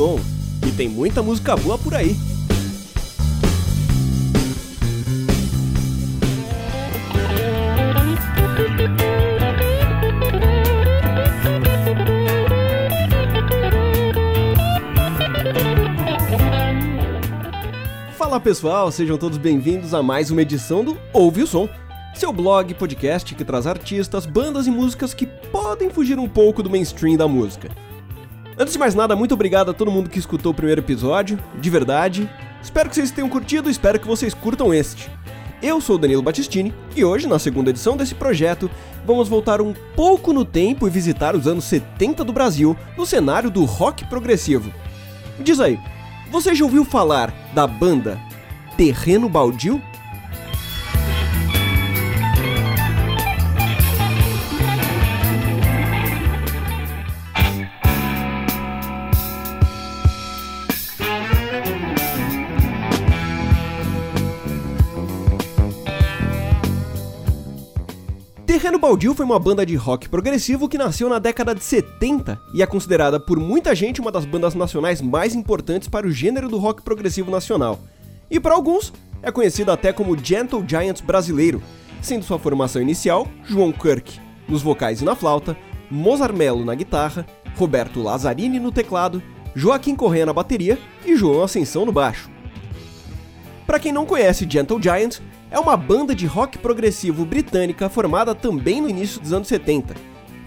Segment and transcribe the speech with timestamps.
[0.00, 0.18] som.
[0.66, 2.16] E tem muita música boa por aí.
[18.16, 21.68] Fala pessoal, sejam todos bem-vindos a mais uma edição do Ouve o Som,
[22.14, 26.70] seu blog podcast que traz artistas, bandas e músicas que podem fugir um pouco do
[26.70, 27.68] mainstream da música.
[28.60, 31.70] Antes de mais nada, muito obrigado a todo mundo que escutou o primeiro episódio, de
[31.70, 32.28] verdade.
[32.62, 35.10] Espero que vocês tenham curtido, espero que vocês curtam este.
[35.62, 38.70] Eu sou o Danilo Battistini e hoje, na segunda edição desse projeto,
[39.06, 43.50] vamos voltar um pouco no tempo e visitar os anos 70 do Brasil no cenário
[43.50, 44.70] do rock progressivo.
[45.38, 45.78] Diz aí,
[46.30, 48.20] você já ouviu falar da banda
[48.76, 49.80] Terreno Baldio?
[68.50, 72.64] Terreno Baldio foi uma banda de rock progressivo que nasceu na década de 70 e
[72.64, 76.58] é considerada por muita gente uma das bandas nacionais mais importantes para o gênero do
[76.58, 77.78] rock progressivo nacional.
[78.28, 81.62] E para alguns, é conhecida até como Gentle Giants brasileiro,
[82.02, 85.56] sendo sua formação inicial João Kirk nos vocais e na flauta,
[85.88, 87.24] Mozart Mello na guitarra,
[87.56, 89.22] Roberto Lazzarini no teclado,
[89.54, 92.28] Joaquim Correa na bateria e João Ascensão no baixo.
[93.64, 98.80] Para quem não conhece Gentle Giants, é uma banda de rock progressivo britânica formada também
[98.80, 99.94] no início dos anos 70.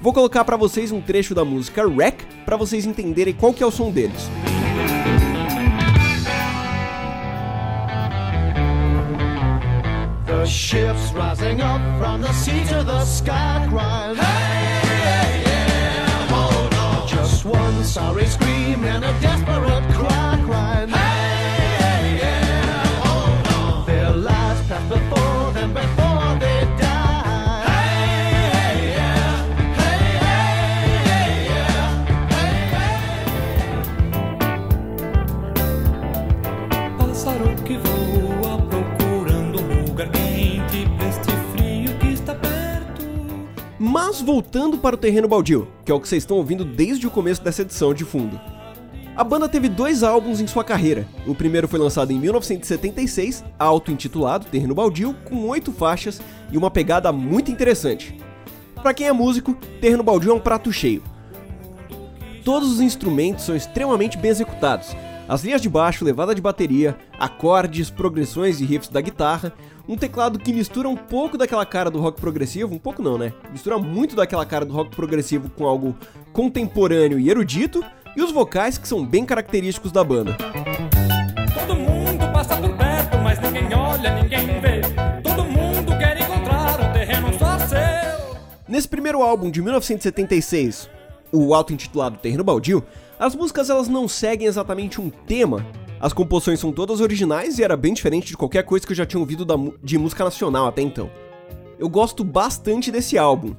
[0.02, 3.66] Vou colocar para vocês um trecho da música Wreck para vocês entenderem qual que é
[3.66, 4.30] o som deles.
[10.26, 17.46] The ships rising up from the sea to the sky Hey, yeah, hold on Just
[17.46, 21.03] one sorry scream and a desperate cry Hey,
[44.44, 47.42] voltando para o terreno baldio, que é o que vocês estão ouvindo desde o começo
[47.42, 48.40] dessa edição de fundo.
[49.16, 51.08] A banda teve dois álbuns em sua carreira.
[51.26, 56.20] O primeiro foi lançado em 1976, auto-intitulado Terreno Baldio, com oito faixas
[56.52, 58.20] e uma pegada muito interessante.
[58.76, 61.02] Para quem é músico, Terreno Baldio é um prato cheio.
[62.44, 64.94] Todos os instrumentos são extremamente bem executados.
[65.26, 69.54] As linhas de baixo, levada de bateria, acordes, progressões e riffs da guitarra,
[69.88, 73.34] um teclado que mistura um pouco daquela cara do rock progressivo, um pouco não, né?
[73.52, 75.96] Mistura muito daquela cara do rock progressivo com algo
[76.32, 77.84] contemporâneo e erudito,
[78.16, 80.38] e os vocais que são bem característicos da banda.
[81.54, 84.82] Todo mundo passa por perto, mas ninguém olha, ninguém vê.
[85.22, 88.38] Todo mundo quer encontrar um terreno só seu.
[88.68, 90.90] Nesse primeiro álbum de 1976,
[91.32, 92.84] o auto-intitulado Terreno Baldio,
[93.20, 95.66] as músicas elas não seguem exatamente um tema.
[96.04, 99.06] As composições são todas originais e era bem diferente de qualquer coisa que eu já
[99.06, 101.10] tinha ouvido da de música nacional até então.
[101.80, 103.56] Eu gosto bastante desse álbum,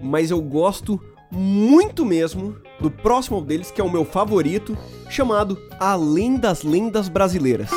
[0.00, 0.98] mas eu gosto
[1.30, 4.74] muito mesmo do próximo deles, que é o meu favorito,
[5.10, 7.68] chamado Além das Lendas Brasileiras.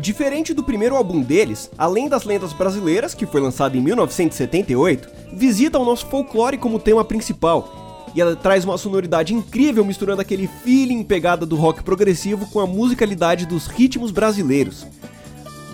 [0.00, 5.78] Diferente do primeiro álbum deles, Além das Lendas Brasileiras, que foi lançado em 1978, visita
[5.78, 8.06] o nosso folclore como tema principal.
[8.14, 12.66] E ela traz uma sonoridade incrível misturando aquele feeling pegada do rock progressivo com a
[12.66, 14.86] musicalidade dos ritmos brasileiros.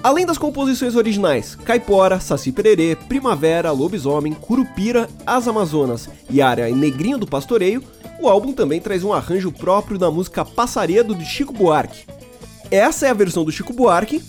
[0.03, 7.17] Além das composições originais, Caipora, Saci Pererê, Primavera, Lobisomem, Curupira, As Amazonas e Área Negrinho
[7.17, 7.83] do Pastoreio,
[8.21, 12.16] o álbum também traz um arranjo próprio da música Passaredo de Chico Buarque.
[12.71, 14.23] Essa é a versão do Chico Buarque,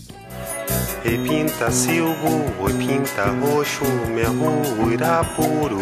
[1.05, 5.79] Ei pinta silvo, oi pinta roxo, merro irapuru.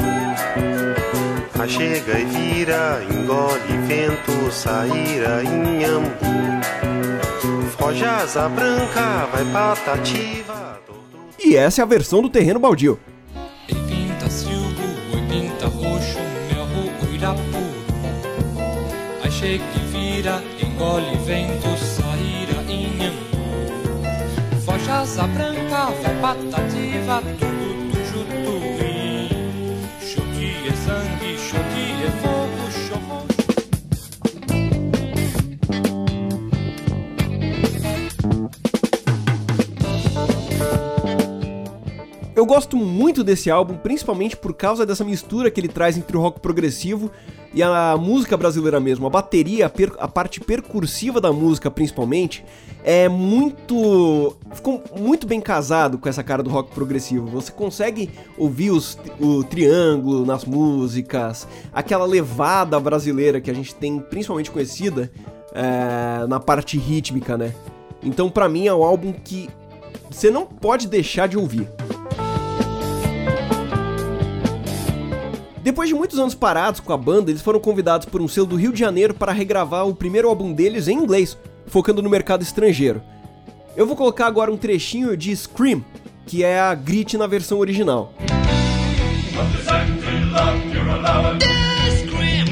[1.59, 6.61] A chega e vira, engole vento, saíra inhambu.
[7.77, 10.79] Foge asa branca, vai patativa.
[11.43, 12.99] e essa é a versão do Terreno Baldio.
[13.67, 16.19] Ei pinta silvo, oi pinta roxo,
[16.51, 17.73] meu uirapuru.
[19.23, 21.74] Aí chega e vira, engole vento,
[24.87, 27.64] Asa branca, vai patativa, tudo
[42.45, 46.21] Eu gosto muito desse álbum, principalmente por causa dessa mistura que ele traz entre o
[46.21, 47.09] rock progressivo
[47.51, 49.07] e a música brasileira mesmo.
[49.07, 52.45] A bateria, a, per- a parte percursiva da música, principalmente,
[52.83, 54.37] é muito.
[54.53, 57.25] ficou muito bem casado com essa cara do rock progressivo.
[57.29, 63.97] Você consegue ouvir os- o triângulo nas músicas, aquela levada brasileira que a gente tem
[63.99, 65.11] principalmente conhecida
[65.51, 67.55] é, na parte rítmica, né?
[68.03, 69.49] Então, pra mim, é um álbum que
[70.11, 71.67] você não pode deixar de ouvir.
[75.65, 78.55] Depois de muitos anos parados com a banda, eles foram convidados por um selo do
[78.55, 81.35] Rio de Janeiro para regravar o primeiro álbum deles em inglês,
[81.65, 83.01] focando no mercado estrangeiro.
[83.75, 85.83] Eu vou colocar agora um trechinho de Scream,
[86.27, 88.13] que é a Grit na versão original.
[91.97, 92.45] Scream,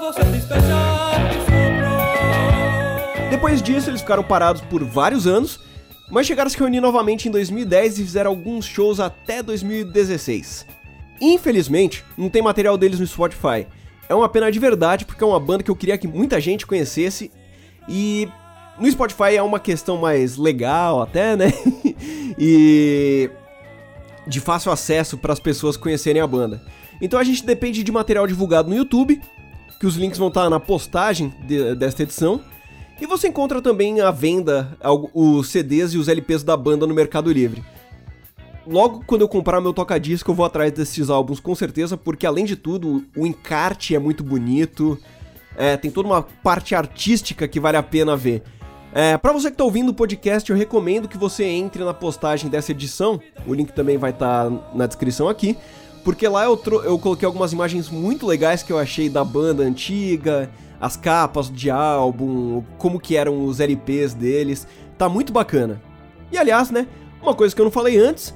[0.00, 1.30] você despejar.
[3.30, 5.60] Depois disso, eles ficaram parados por vários anos,
[6.10, 10.66] mas chegaram a se reunir novamente em 2010 e fizeram alguns shows até 2016.
[11.20, 13.66] Infelizmente, não tem material deles no Spotify.
[14.08, 16.66] É uma pena de verdade, porque é uma banda que eu queria que muita gente
[16.66, 17.30] conhecesse
[17.88, 18.26] e
[18.78, 21.52] no Spotify é uma questão mais legal até, né?
[22.38, 23.30] e
[24.26, 26.62] de fácil acesso para as pessoas conhecerem a banda.
[27.00, 29.20] Então a gente depende de material divulgado no YouTube,
[29.80, 32.40] que os links vão estar na postagem de- desta edição.
[33.00, 34.76] E você encontra também à venda
[35.14, 37.64] os CDs e os LPs da banda no Mercado Livre.
[38.66, 42.44] Logo quando eu comprar meu toca-disco, eu vou atrás desses álbuns com certeza, porque além
[42.44, 44.98] de tudo, o encarte é muito bonito,
[45.56, 48.42] é, tem toda uma parte artística que vale a pena ver.
[48.92, 52.50] É, para você que tá ouvindo o podcast, eu recomendo que você entre na postagem
[52.50, 55.56] dessa edição, o link também vai estar na descrição aqui,
[56.04, 60.50] porque lá eu, eu coloquei algumas imagens muito legais que eu achei da banda antiga,
[60.80, 64.66] as capas de álbum, como que eram os LPs deles,
[64.96, 65.80] tá muito bacana.
[66.32, 66.86] E aliás, né,
[67.22, 68.34] uma coisa que eu não falei antes,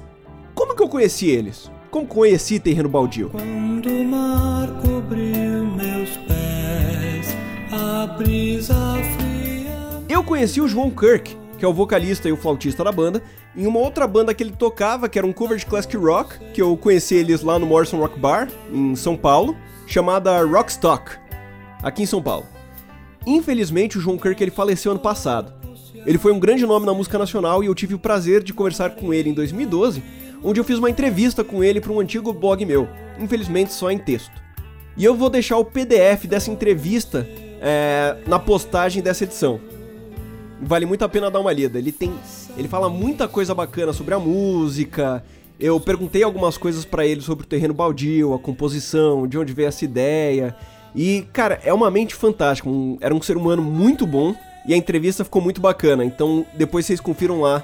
[0.53, 1.71] como que eu conheci eles?
[1.89, 3.29] Como conheci Terreno Baldio?
[3.29, 7.35] Quando o mar cobriu meus pés,
[7.71, 8.75] a brisa
[9.17, 10.03] fria.
[10.07, 13.21] Eu conheci o João Kirk, que é o vocalista e o flautista da banda,
[13.55, 16.61] em uma outra banda que ele tocava, que era um cover de classic rock, que
[16.61, 19.55] eu conheci eles lá no Morrison Rock Bar, em São Paulo,
[19.87, 21.11] chamada Rockstock,
[21.81, 22.45] aqui em São Paulo.
[23.25, 25.53] Infelizmente, o João Kirk ele faleceu ano passado.
[26.05, 28.91] Ele foi um grande nome na música nacional e eu tive o prazer de conversar
[28.91, 30.03] com ele em 2012,
[30.43, 32.87] onde eu fiz uma entrevista com ele para um antigo blog meu,
[33.19, 34.31] infelizmente só em texto.
[34.95, 37.27] E eu vou deixar o PDF dessa entrevista
[37.59, 39.59] é, na postagem dessa edição.
[40.61, 41.77] Vale muito a pena dar uma lida.
[41.77, 42.13] Ele tem,
[42.57, 45.23] ele fala muita coisa bacana sobre a música.
[45.59, 49.67] Eu perguntei algumas coisas pra ele sobre o terreno baldio, a composição, de onde veio
[49.67, 50.55] essa ideia.
[50.95, 52.69] E, cara, é uma mente fantástica.
[52.69, 54.33] um- era um ser humano muito bom
[54.67, 56.03] e a entrevista ficou muito bacana.
[56.05, 57.61] Então, depois vocês confiram lá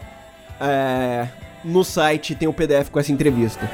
[0.60, 1.28] é,
[1.64, 3.70] no site tem o PDF com essa entrevista.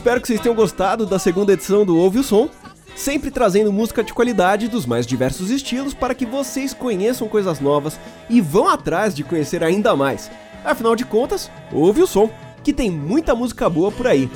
[0.00, 2.48] Espero que vocês tenham gostado da segunda edição do Ouve o Som,
[2.96, 8.00] sempre trazendo música de qualidade dos mais diversos estilos para que vocês conheçam coisas novas
[8.26, 10.30] e vão atrás de conhecer ainda mais.
[10.64, 12.30] Afinal de contas, ouve o som,
[12.64, 14.26] que tem muita música boa por aí.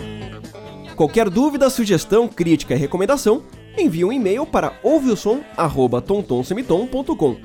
[0.94, 3.42] Qualquer dúvida, sugestão, crítica e recomendação,
[3.78, 7.36] envie um e-mail para ouveosom@tontonsemitom.com.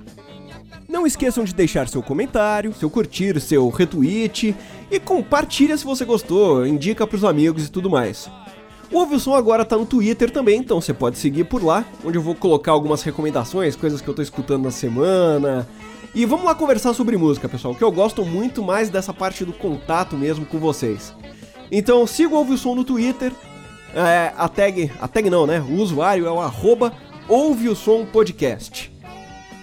[0.89, 4.53] Não esqueçam de deixar seu comentário, seu curtir, seu retweet
[4.91, 8.29] e compartilha se você gostou, indica pros amigos e tudo mais.
[8.91, 11.85] O Ouve o Som agora tá no Twitter também, então você pode seguir por lá,
[12.03, 15.67] onde eu vou colocar algumas recomendações, coisas que eu tô escutando na semana.
[16.15, 19.53] E vamos lá conversar sobre música, pessoal, que eu gosto muito mais dessa parte do
[19.53, 21.13] contato mesmo com vocês.
[21.71, 23.31] Então siga o Ouve o Som no Twitter,
[23.93, 25.59] é, a tag, a tag não, né?
[25.61, 26.91] O usuário é o arroba
[28.11, 28.91] Podcast.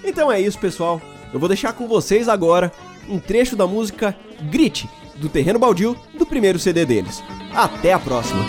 [0.04, 1.00] Então é isso, pessoal.
[1.32, 2.72] Eu vou deixar com vocês agora
[3.08, 4.16] um trecho da música
[4.50, 7.22] Grit, do Terreno Baldio, do primeiro CD deles.
[7.54, 8.44] Até a próxima!